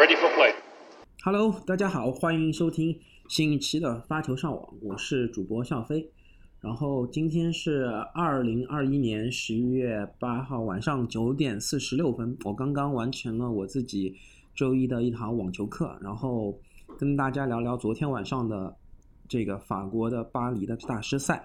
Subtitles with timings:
[0.00, 0.54] ready for play.
[1.22, 6.10] Hello，大家好，欢迎收听新一期的发球上网，我是主播笑飞。
[6.62, 7.84] 然后今天是
[8.14, 14.16] 二零二一年十一月八号晚上九点四十六分，我刚刚完成了我自己
[14.54, 16.58] 周一的一堂网球课，然后
[16.98, 18.74] 跟大家聊聊昨天晚上的
[19.28, 21.44] 这个法国的巴黎的大师赛。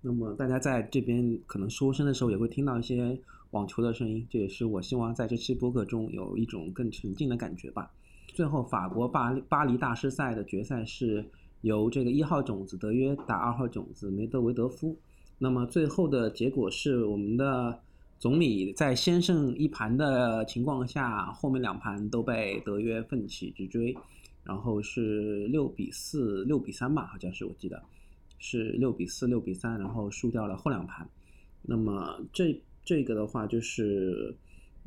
[0.00, 3.16] 那么大家在这边可能收声的时候也会听到一些
[3.52, 7.90] 网球的声音，这也是我希望在这期播客中有一种更沉浸的感觉吧。
[8.34, 11.24] 最后，法国巴黎巴黎大师赛的决赛是
[11.60, 14.96] 由这个一号种子德约打二号种子梅德韦德夫。
[15.38, 17.78] 那么最后的结果是我们的
[18.18, 23.94] 总理在先胜一盘的情况下，后面两盘都被德约奋起直追，
[24.44, 27.82] 然后是六比四、六比三吧，好像是我记得
[28.38, 31.06] 是六比四、六比三，然后输掉了后两盘。
[31.60, 34.34] 那么这这个的话就是，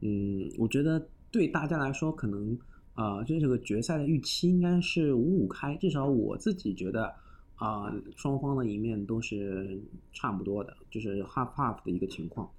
[0.01, 2.57] 嗯，我觉得对大家来说可能。
[2.95, 7.13] 啊，就这个决赛的预期应该是五五开，至少我自己觉得，
[7.55, 9.77] 啊，双方的一面都是
[10.13, 12.49] 差不多的，就是 half half 的一个情况。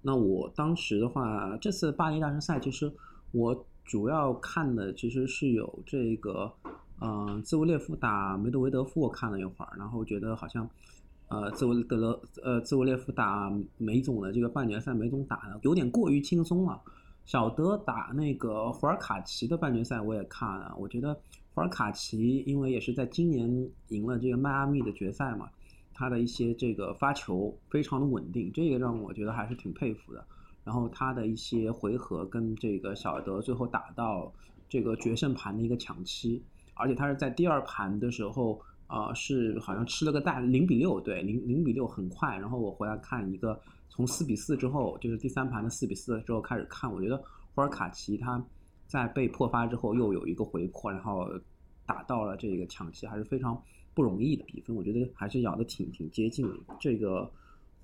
[0.00, 2.90] 那我当时的话，这次巴黎大师赛，其实
[3.32, 6.50] 我主要看的其实是有这个，
[7.02, 10.66] 嗯，兹维列夫打梅德韦德夫，我看了一会儿，然后觉得好像，
[11.32, 16.78] 呃，兹维德勒，呃，兹维列夫打梅总的这个半决赛，梅总打的有点过于轻松了。
[17.24, 21.18] 小德打那个胡尔卡奇的半决赛我也看了，我觉得
[21.54, 23.48] 胡尔卡奇因为也是在今年
[23.88, 25.48] 赢了这个迈阿密的决赛嘛，
[25.94, 30.22] 他的一些这个发球非常的稳定，这个让我觉得还是挺佩服的。
[30.64, 34.30] 然后他的一些回合跟这个小德最后打到
[34.68, 36.42] 这个决胜盘的一个抢七，
[36.74, 38.60] 而且他是在第二盘的时候，
[38.92, 42.38] 呃，是好像吃了个蛋零比六，对，零零比六很快。
[42.38, 43.58] 然后我回来看一个。
[43.94, 47.22] 从四比四之后，就是第三盘的四比四之后开始看，我觉得
[47.54, 48.42] 霍尔卡奇他
[48.86, 51.28] 在被破发之后又有一个回破，然后
[51.84, 54.74] 打到了这个抢七，还是非常不容易的比分。
[54.74, 56.54] 我觉得还是咬的挺挺接近的。
[56.80, 57.30] 这个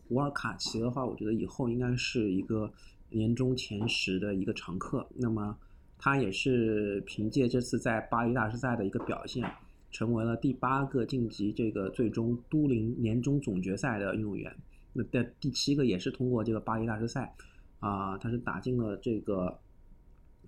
[0.09, 2.73] 胡尔卡奇的话，我觉得以后应该是一个
[3.11, 5.07] 年终前十的一个常客。
[5.15, 5.55] 那么
[5.99, 9.47] 他也是凭借这次在巴黎大师赛的一个表现，
[9.91, 14.55] 成为了第八个晋级这个最终都灵年终总决赛的运动员。
[14.93, 17.35] 那的第七个也是通过这个巴黎大师赛，
[17.79, 19.59] 啊，他是打进了这个，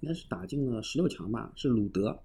[0.01, 2.19] 应该是打进了十六强吧，是鲁德，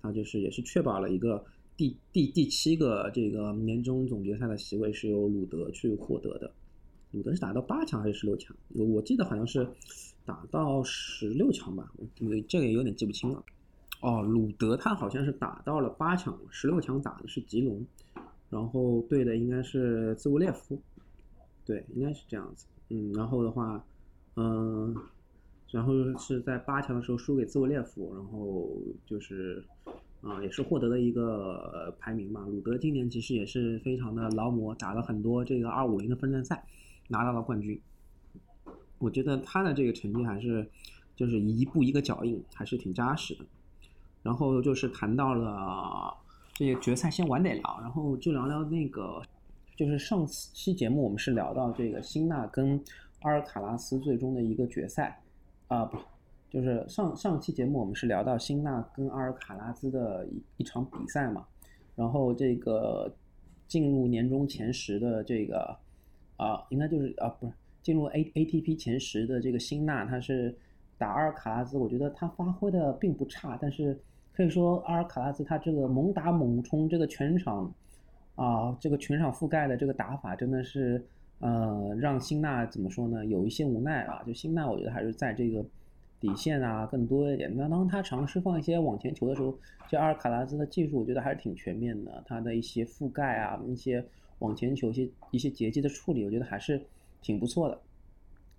[0.00, 1.44] 他就是也是确保了一个
[1.76, 6.52] 第第第七个这个年终总决赛的席位是由鲁德去获得的。
[7.12, 8.56] 鲁德是打到八强还是十六强？
[8.74, 9.66] 我我记得好像是
[10.24, 13.44] 打到十六强吧，我这个也有点记不清了。
[14.00, 17.84] 哦，鲁德他好像是打到了八强，十六强打的是吉隆，
[18.50, 20.80] 然后对的应该是兹维列夫。
[21.64, 22.66] 对，应该是这样子。
[22.90, 23.84] 嗯，然后的话，
[24.36, 24.94] 嗯，
[25.72, 28.70] 然后是在八强的时候输给兹维列夫，然后
[29.04, 29.64] 就是，
[30.20, 32.46] 啊，也是获得了一个排名嘛。
[32.46, 36.64] 鲁德今年其实也是非常的劳模，打了很多这个二五零的分站赛，
[37.08, 37.80] 拿到了冠军。
[38.98, 40.70] 我觉得他的这个成绩还是，
[41.16, 43.44] 就是一步一个脚印，还是挺扎实的。
[44.26, 46.12] 然后就是谈到了
[46.52, 49.22] 这个决赛，先晚点聊，然后就聊聊那个。
[49.76, 52.82] 就是上期节目我们是聊到这个辛纳跟
[53.20, 55.22] 阿尔卡拉斯最终的一个决赛，
[55.68, 55.98] 啊不，
[56.48, 61.46] 就是上上期节目我们是聊到辛纳跟阿尔卡拉斯的一一场比赛嘛，
[61.94, 63.14] 然后这个
[63.68, 65.76] 进入年终前十的这个
[66.38, 70.56] 啊，应该就是啊不是进入 A A T P 前十的这个辛纳，他是
[70.96, 74.00] 打阿尔卡拉斯，我觉得他发挥的并不差，但是
[74.36, 77.72] 可以说阿尔卡拉斯他这个猛打猛冲，这个全场。
[78.34, 81.02] 啊，这个全场覆盖的这个打法真的是，
[81.38, 83.24] 呃，让辛纳怎么说呢？
[83.24, 84.22] 有一些无奈啊。
[84.26, 85.64] 就辛纳，我觉得还是在这个
[86.20, 87.50] 底线啊更多一点。
[87.56, 89.58] 那当他尝试放一些往前球的时候，
[89.88, 92.22] 这阿尔卡拉兹的技术，我觉得还是挺全面的。
[92.26, 94.04] 他的一些覆盖啊，一些
[94.40, 96.78] 往前球、一些一些截击的处理，我觉得还是
[97.22, 97.80] 挺不错的。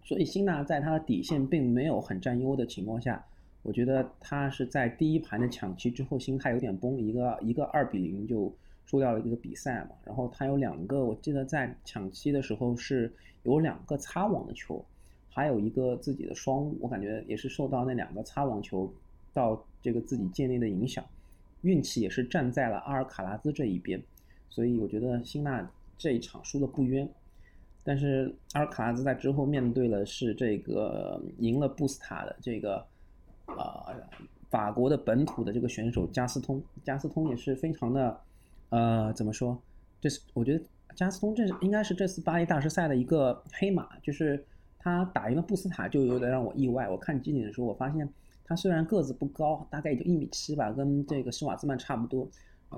[0.03, 3.23] 所以辛纳在他的底线并没有很占优的情况下，
[3.67, 8.51] 我觉得他是在第一盘的抢七之后心态有点崩，一个一个二比零就。
[8.89, 13.11] 输掉了一个比赛嘛，然后他有两个，我记得在抢七的时候是
[13.43, 14.81] 有两个擦网的球，
[15.29, 18.89] 还有一个自己的双误，我感觉也是受到那两个擦网球
[19.33, 21.03] 到这个自己界内的影响，
[21.63, 24.01] 运气也是站在了阿尔卡拉兹这一边，
[24.49, 27.05] 所以我觉得辛纳这一场输的不冤，
[27.83, 32.87] 但是阿尔卡拉兹在之后面对了是这个赢了布斯塔的这个
[34.49, 38.19] 法国的本土的这个选手加斯通，加斯通也是非常的。
[38.69, 39.57] 呃，怎么说？
[40.01, 40.61] 这是我觉得
[40.93, 44.43] 加斯通这是应该是这次巴黎大师赛的一个黑马，就是
[44.77, 46.89] 他打赢了布斯塔就有点让我意外。
[46.89, 48.07] 我看集锦的时候，我发现
[48.43, 52.27] 他虽然个子不高，大概也就一米七吧，跟这个施瓦兹曼差不多。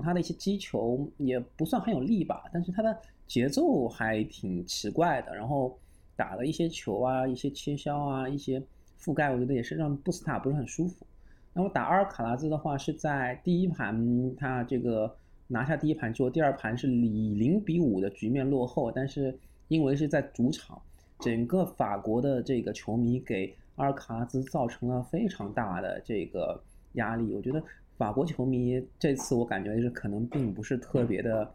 [0.00, 2.96] 他的一些击球也不算很有力吧，但是他的
[3.26, 5.34] 节奏还挺奇怪的。
[5.34, 5.76] 然后
[6.14, 8.62] 打的一些球啊，一些切削啊，一些
[9.00, 11.04] 覆盖，我觉得也是让布斯塔不是很舒服。
[11.52, 15.14] 那么打阿尔卡拉兹的话，是在第一盘他这个
[15.46, 19.38] 拿下第一盘之后，第二盘是以零比五的局面落后，但是
[19.68, 20.80] 因为是在主场，
[21.18, 23.54] 整个法国的这个球迷给。
[23.76, 26.62] 阿尔卡拉兹造成了非常大的这个
[26.94, 27.62] 压力，我觉得
[27.96, 31.50] 法国球迷这次我感觉是可能并不是特别的，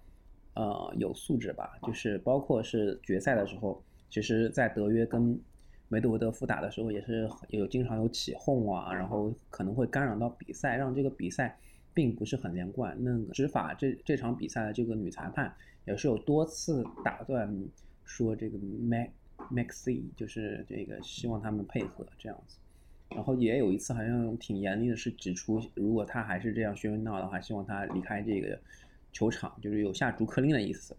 [0.56, 1.78] 呃，有素质吧。
[1.84, 5.40] 就是包括是决赛的时候，其实，在德约跟
[5.88, 11.58] 梅德韦德夫打的时候，也是有经常有起哄啊，然后可能会干扰到比赛，让这个比赛
[11.94, 12.96] 并不是很连贯。
[13.00, 15.54] 那个执法这这场比赛的这个女裁判
[15.86, 17.54] 也是有多次打断
[18.04, 19.10] 说这个 Mac。
[19.52, 22.58] Maxi 就是这个，希望他们配合这样子，
[23.10, 28.58] 然后也有一次好像挺严厉的，是指出如果他还是这样喧闹的话，希望他离开这个
[29.12, 30.96] 球场，就是有下逐客令的意思。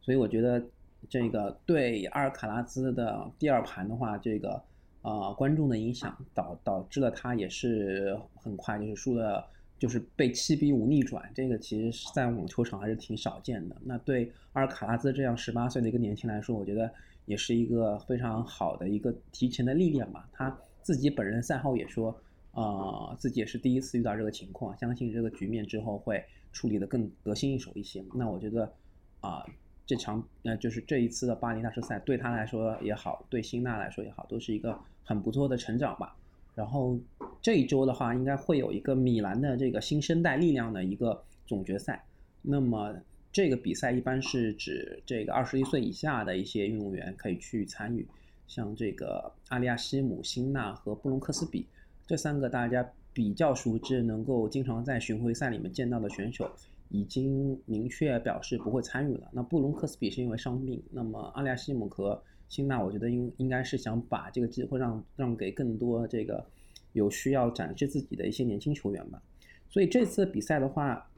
[0.00, 0.64] 所以我觉得
[1.08, 4.62] 这个对阿尔卡拉兹的第二盘的话，这个
[5.02, 9.46] 啊观众的影响导导致了他也是很快就是输了。
[9.78, 13.76] 就是被七比五逆转，这个其实是在网球场还是挺少见的。
[13.84, 16.90] 那对阿尔卡拉兹这样十八岁的一个年轻来说，我觉得。
[17.26, 20.28] 也是一个非常好的一个提前的历练吧。
[20.32, 22.16] 他自己本人赛后也说，
[22.52, 28.00] 啊，自己也是第一次遇到这个情况，相信这个局面之后会处理的更得心应手一些。
[28.14, 28.72] 那我觉得，
[29.20, 29.44] 啊，
[29.86, 36.16] 这场那就是这一次的巴黎大师赛对他来说也好，对辛纳来说也好，都是一个很不错的成长吧。
[36.54, 36.98] 然后
[37.40, 42.04] 这一周的话，应该会有一个米兰的这个新生代力量的一个总决赛。
[42.42, 42.94] 那么。
[43.32, 48.06] 这个比赛一般是指这个二十一岁以下的一些运动员可以去参与，
[48.48, 51.66] 像这个阿利亚西姆、辛纳和布隆克斯比
[52.06, 56.50] 这三个大家比较熟知、能够经常在巡回赛里面见到的选手，
[56.88, 59.28] 已经明确表示不会参与了。
[59.32, 66.44] 那布隆克斯比是因为伤病，那么阿利亚西姆和辛纳，我觉得应应该是想把这个机会让让给更多这个
[66.92, 69.22] 有需要展示自己的一些年轻球员吧。
[69.68, 71.10] 所以这次比赛的话。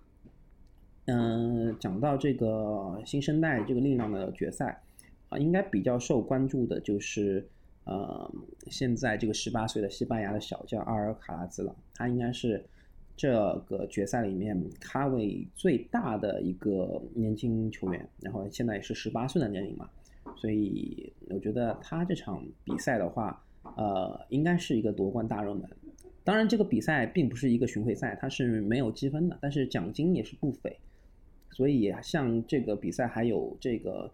[1.10, 4.82] 嗯，讲到这个新生代这个力量的决赛，
[5.30, 7.48] 啊，应该比较受关注的就是，
[7.84, 8.30] 呃，
[8.66, 11.74] 现在这个十八岁的西班牙的小将阿尔卡拉兹了。
[11.94, 12.62] 他应该是
[13.18, 19.90] 这个决赛里面咖位最大的一个年轻球员，然后现在也是十八岁的年龄嘛，
[20.36, 23.44] 所以我觉得他这场比赛的话，
[23.76, 25.68] 呃，应该是一个夺冠大热门。
[26.22, 30.78] 当然，这个比赛并不是一个巡回赛，它是没有积分的，但是奖金也是不菲。
[31.50, 34.08] 所以像这个比赛还有这个，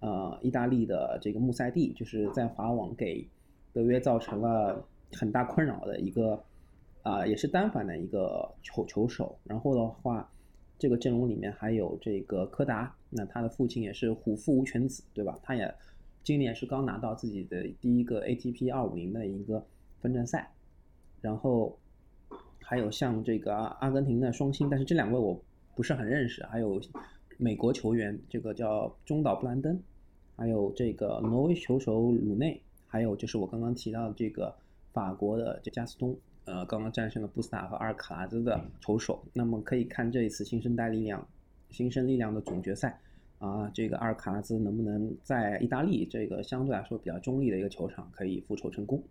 [0.00, 3.28] 呃，意大利的这个穆塞蒂，就是在法网给
[3.74, 4.82] 德约造成了
[5.12, 6.42] 很大困扰的一个，
[7.06, 9.38] 啊，也是单反的一个球球手。
[9.44, 10.28] 然后的话，
[10.78, 15.38] 这个阵容里面还有这个柯达，那他的父亲也是虎父无犬子，对吧？
[15.42, 15.72] 他也
[16.24, 19.64] 今年是刚拿到自己的第一个 ATP 二五零的一个
[20.00, 20.50] 分站赛。
[21.20, 21.78] 然后
[22.60, 25.40] 还有像这个阿根廷的双星，但是这两位我。
[25.76, 26.80] 不是很认识，还有
[27.36, 29.78] 美国球员，这个叫中岛布兰登，
[30.34, 34.56] 还有这个挪威球手鲁内，还有就是我刚刚提到的这个
[34.94, 39.22] 法国的这加斯通，呃，刚刚战胜了布斯塔和阿尔卡拉兹的球手。
[39.34, 41.24] 那么可以看这一次新生代力量、
[41.70, 42.98] 新生力量的总决赛
[43.38, 49.02] 啊，这个阿尔卡拉兹能不能在意大利这个相对来说比较中立的一个球场可以复仇成功？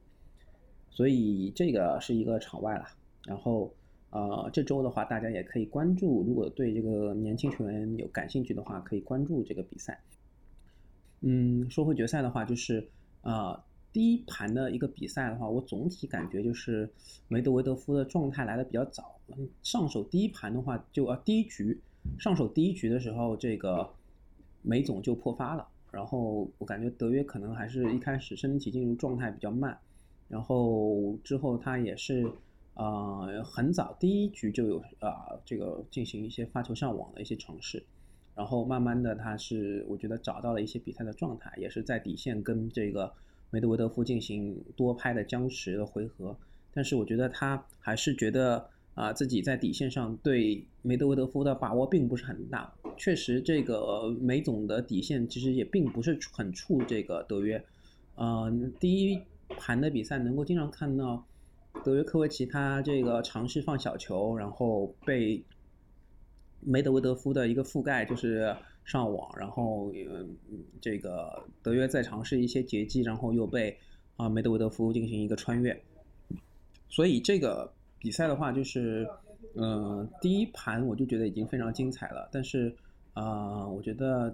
[0.89, 2.85] 所以这个是一个场外了，
[3.25, 3.71] 然后。
[4.11, 6.23] 呃，这周的话，大家也可以关注。
[6.23, 9.99] 如果对这个年轻球员有感兴趣的话，可以关注这个比赛。
[11.19, 12.87] 嗯，说回决赛的话，就是
[13.23, 13.61] 呃，
[13.95, 16.91] 第一盘的一个比赛的话，我总体感觉就是
[17.29, 19.15] 梅德韦德夫的状态来的比较早。
[19.63, 21.79] 上手第一盘的话，就啊第一局
[22.19, 23.89] 上手第一局的时候，这个
[24.61, 25.65] 梅总就破发了。
[25.91, 29.79] 然后我感觉德约可能还是一开始身体进入状态比较慢，
[30.27, 32.29] 然后之后他也是。
[32.77, 37.81] 呃，很早第一局就有啊，这个进行一些发球上网的一些尝试，
[38.35, 43.13] 然后慢慢的他是我觉得找到了一些比赛的状态，也是在底线跟这个
[43.49, 46.37] 梅德韦德夫进行多拍的僵持的回合，
[46.73, 57.63] 但是我觉得他还是觉得啊自己在底线上对梅德韦德夫的把握并不是很大，确实这个梅总的底线其实也并不是很触这个德约，
[58.17, 59.19] 嗯，第一
[59.57, 61.25] 盘的比赛能够经常看到。
[61.83, 65.43] 德约科维奇他这个尝试放小球，然后被
[66.61, 70.37] 梅德韦德夫的一个覆盖，就是上网，然后嗯
[70.79, 73.77] 这个德约在尝试一些截击，然后又被
[74.15, 75.77] 啊梅德韦德夫进行一个穿越。
[76.87, 79.05] 所以这个比赛的话，就是，
[79.55, 82.29] 呃，第一盘我就觉得已经非常精彩了。
[82.31, 82.73] 但是，
[83.13, 84.33] 啊，我觉得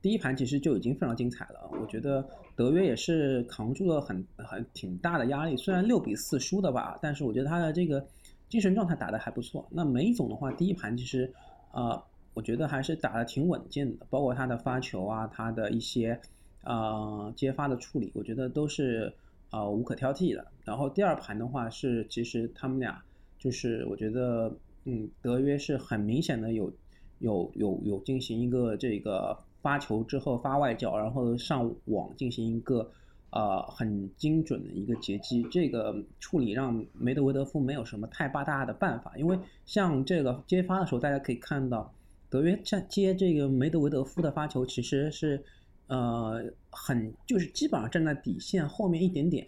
[0.00, 1.68] 第一盘其实就已经非常精彩了。
[1.72, 8.06] 我觉得德约也是扛住了很很挺大的压力，虽然六比四输的吧，但是我觉得他的这个
[8.48, 9.66] 精神状态打得还不错。
[9.70, 11.30] 那梅总的话，第一盘其实，
[11.72, 12.02] 啊，
[12.34, 16.20] 我觉得还是打得挺稳健的，包括他的发球啊，他的一些
[16.62, 19.12] 啊接发的处理，我觉得都是。
[19.52, 20.46] 啊，无可挑剔的。
[20.64, 23.02] 然后第二盘的话是，其实他们俩
[23.36, 24.48] 就是我觉得，
[24.84, 26.72] 嗯，德约是很明显的有
[27.18, 32.88] 有有有进行一个这个发球之后发外脚，然后上网进行一个
[33.30, 35.42] 呃很精准的一个截击。
[35.50, 41.92] 这个处理让梅德韦德夫没有什么太大大的办法，因为像这个接发的时候，大家可以看到
[42.30, 45.44] 德约在接这个梅德韦德夫的发球其实是。
[45.92, 49.44] 呃，很就是基本上站在底线后面一点点，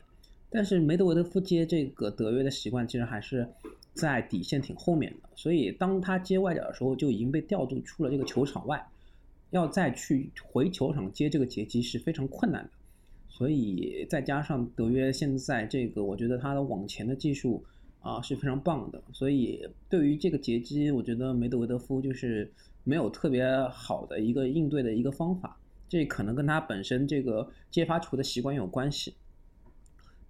[0.50, 3.48] 但是梅德韦德夫接这个德约的习惯其实还是
[3.94, 8.84] 在底线挺后面的，所以当他接外角的时候就已经被调度出了这个球场外，
[9.50, 12.70] 要再去回球场接这个截击是非常困难的，
[13.28, 17.64] 所以再加上德约现在这个，我觉得他的往前的技术
[18.00, 22.50] 啊是非常棒的，所以对于这个截击，我觉得梅德韦德夫就是
[22.84, 25.58] 没有特别好的一个应对的一个方法。
[25.88, 29.14] 这可能跟他本身这个接发球的习惯有关系，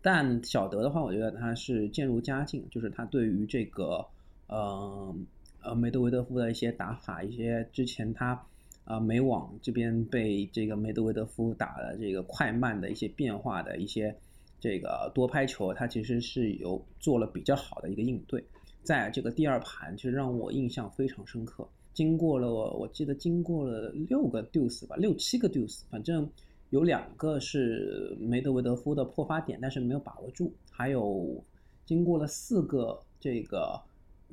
[0.00, 4.04] 但小德的话，我觉得他是渐入佳境，就是他对于这个
[4.48, 5.14] 呃
[5.60, 8.44] 呃梅德韦德夫的一些打法，一些之前他
[8.82, 14.12] 啊美网这边被这个梅德韦德夫打的这个快慢的一些变化的一些
[14.58, 18.44] 这个多拍球，他其实是有做了比较好的一个应对，
[18.82, 21.68] 在这个第二盘其实让我印象非常深刻。
[21.94, 26.26] 经过了，我我记得经过了六个 deuce 吧，六七个 deuce，反正
[26.70, 30.50] 有两个是梅德韦德夫的破发点，但是没有把握住。
[30.70, 31.42] 还有
[31.84, 33.78] 经过了四个这个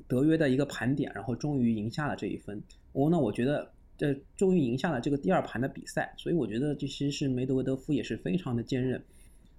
[0.08, 2.62] 德约的一个盘点，然后终于赢下了这一分。
[2.92, 9.02] 我呢，我觉得这终于赢下了这个第二盘的比赛，所以我觉得这其实是梅德韦德夫也是非常的坚韧。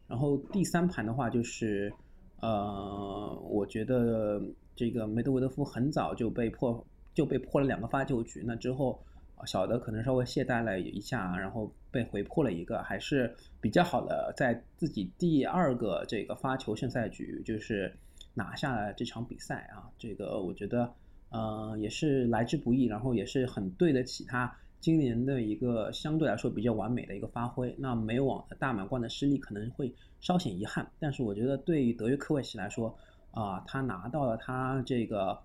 [0.08, 1.94] 然后第三盘的话，就是
[2.40, 4.42] 呃，我觉得
[4.76, 6.84] 这个梅德韦德夫很早就被破。
[7.14, 8.98] 就被破了两个发球局，那之后，
[9.46, 17.94] 小的可能稍微懈怠了一下，然后被回破了一个，还是比较好的，在自己第二个这个发球胜赛局，就是
[18.34, 20.94] 拿下了这场比赛啊，这个我觉得，
[21.32, 27.76] 呃，也是来之不易，然后也是很对得起他今年的一个相对来说比较完美的一个发挥。
[27.78, 32.96] 那美网的大满贯的失利可能会稍显遗憾，但是我觉得对于德约科维奇来说，
[33.32, 35.38] 啊，他拿到了他这个。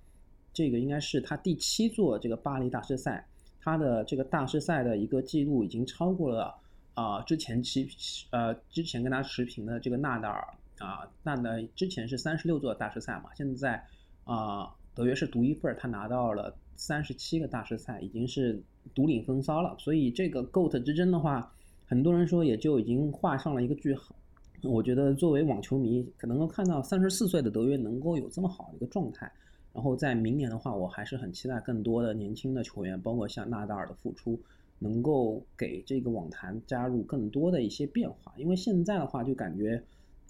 [0.56, 3.22] 这个应该是他第七座这个巴黎大师赛，
[3.60, 6.54] 他的这个大师赛的一个记录已经超过了
[6.94, 7.86] 啊之前其
[8.30, 10.48] 呃之前跟他持平的这个纳达尔
[10.78, 13.84] 啊，纳达尔之前是三十六座大师赛嘛，现在
[14.24, 18.58] 啊德约是独一份他拿到了三十七个大师赛，已经是
[18.94, 19.76] 独领风骚了。
[19.78, 21.52] 所以这个 GOAT 之争的话，
[21.84, 24.16] 很多人说也就已经画上了一个句号。
[24.62, 29.30] 我觉得作为网球迷，可能够看到三十四岁的德约能够有这么好的一个状态。
[29.76, 34.40] 然后在明年的话，我还是很期待更多的年轻的球员，包括像纳达尔的复出，
[34.78, 38.32] 能够给这个网坛加入更多的一些变化。
[38.38, 39.82] 因为现在的话，就感觉，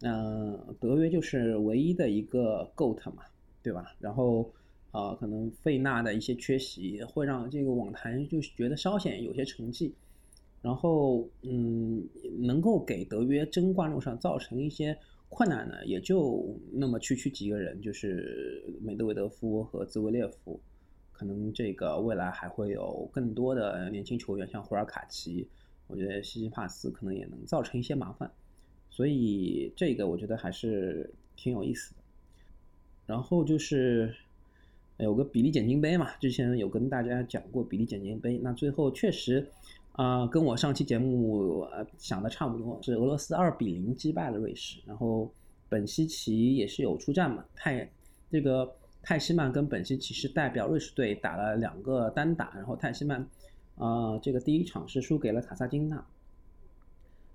[0.02, 3.22] 嗯，德约就是唯一的一个 GOAT 嘛，
[3.62, 3.94] 对吧？
[4.00, 4.50] 然后，
[4.90, 9.92] 呃，可能费纳的一些缺席会让这个网坛就觉得稍显有些沉寂。
[10.60, 12.04] 然后，嗯，
[12.40, 14.98] 能够给德约争冠路上造成一些。
[15.28, 20.58] 困难呢，也就那么区区几个人，就是梅德韦德夫和兹维列夫，
[21.12, 25.46] 可能这个未来还会有更多的年轻球员，像胡尔卡奇，
[25.88, 28.30] 我觉得西西帕斯可能也能造成一些麻烦，
[28.88, 32.00] 所以这个我觉得还是挺有意思的。
[33.06, 34.14] 然后就是
[34.98, 39.50] 有个比利简金杯嘛，之前有跟大家讲过比利简金杯，那最后确实。
[39.96, 45.32] 啊，跟我上期节目呃想的差不多，是俄罗斯二比零击败了瑞士，然后
[45.70, 47.90] 本西奇也是有出战嘛，泰
[48.30, 48.70] 这个
[49.02, 53.26] 泰西曼跟本西奇是代表瑞士队打了两个单打，然后泰西曼
[53.76, 56.04] 啊这个第一场是输给了卡萨金娜，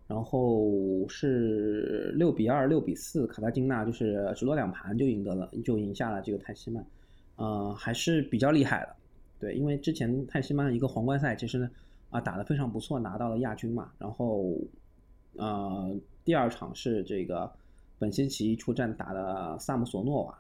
[0.07, 6.85] 然后是六比二、六比四，卡萨金娜就是只落两盘就赢得了，就赢下了这个泰西曼，
[7.37, 8.95] 呃还是比较厉害的，
[9.39, 11.67] 对，因为之前泰西曼一个皇冠赛其实呢。
[12.11, 13.91] 啊，打得非常不错，拿到了亚军嘛。
[13.97, 14.55] 然后，
[15.37, 17.51] 呃，第二场是这个
[17.97, 20.37] 本西奇出战打的萨姆索诺娃，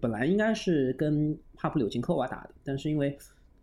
[0.00, 3.16] 本来应该是跟帕普柳琴科娃打的，但是因为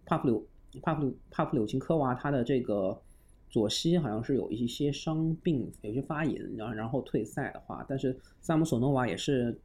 [0.06, 0.48] 帕普柳
[0.82, 2.98] 帕普柳帕普柳琴科娃他的这个
[3.50, 9.60] 左膝好像是有一些伤病，有些发炎，然后然后退赛的话，但是萨姆索诺娃也是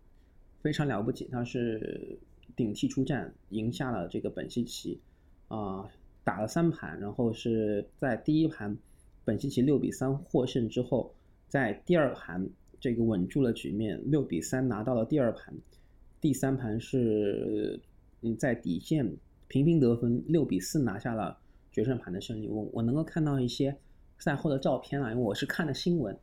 [0.60, 2.18] 非常了不起，他是
[2.54, 5.00] 顶替出战，赢下了这个本西奇，
[5.48, 5.84] 啊，
[6.24, 8.76] 打了三盘，然后是在第一盘
[9.24, 11.14] 本西奇六比三获胜之后，
[11.48, 12.48] 在第二盘
[12.80, 15.54] 这个稳住了局面，六比三拿到了第二盘，
[16.20, 17.80] 第三盘是
[18.20, 19.08] 嗯在底线
[19.48, 21.38] 频频得分，六比四拿下了
[21.70, 22.48] 决胜盘的胜利。
[22.48, 23.76] 我我能够看到一些
[24.18, 26.16] 赛后的照片啊，因为我是看的新闻，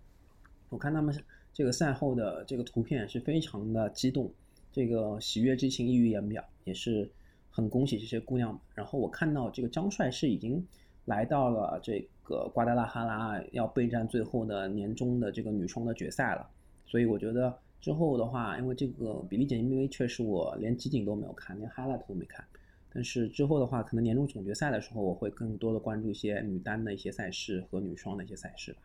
[0.70, 1.14] 我看他们
[1.54, 4.32] 这个赛后的这个图片是非常的激动，
[4.72, 7.10] 这个喜悦之情溢于言表，也是
[7.50, 8.60] 很恭喜这些姑娘们。
[8.74, 10.66] 然后我看到这个张帅是已经
[11.06, 16.50] 来到了这个瓜达拉哈拉，要备战最后的年终的这个女双的决赛了。
[16.86, 22.46] 所以我觉得之后的话，因为这个比利简因为确实我连集锦都没有看，连 highlight 都没看。
[22.94, 28.80] 但是之后的话，可能年终总决赛的时候，我会更多的关注一些女单的一些赛事和女双的一些赛事吧。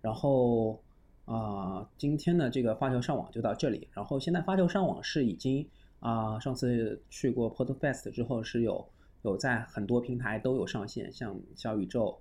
[0.00, 0.80] 然后。
[1.26, 3.88] 啊，今天的这个发球上网就到这里。
[3.92, 5.68] 然后现在发球上网是已经
[6.00, 8.86] 啊，上次去过 Podfest 之后是有
[9.22, 12.18] 有在很多平台都有上线，像小宇宙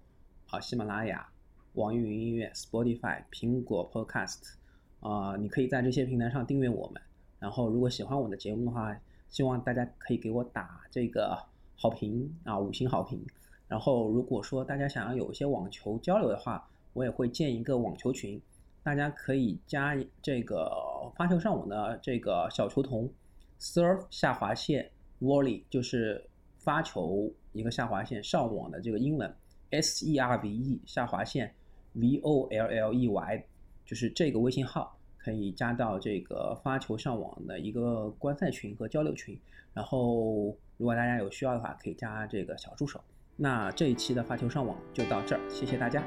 [0.50, 1.28] 啊、喜马拉雅、
[1.74, 4.54] 网易云音乐、Spotify、苹果 Podcast
[5.02, 7.02] 啊，你可以在这些平台上订阅我们。
[7.40, 8.98] 然后如果喜欢我的节目的话，
[9.30, 11.38] 希望大家可以给我打这个
[11.76, 13.24] 好评啊，五星好评。
[13.68, 18.42] 然后如果说大家想要有一些网球交流的话，我也会建一个网球群。
[18.82, 20.72] 大家可以加这个
[21.16, 23.10] 发球上网的这个小球童
[23.60, 24.90] ，serve 下划线
[25.22, 26.24] volley 就是
[26.58, 29.34] 发球一个下划线上网的这个英文
[29.72, 31.54] s e r v e 下划线
[31.94, 33.44] v o l l e y
[33.86, 39.40] 就是这个微信号可以加到这个发球上网的一个观赛群和交流群。
[39.74, 43.00] 然后如果大家有需要的话，可以加这个小助手。
[43.36, 46.02] 那这一期的发球上网就到这儿，谢谢大家，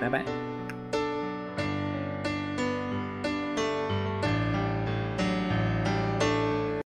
[0.00, 0.71] 拜拜。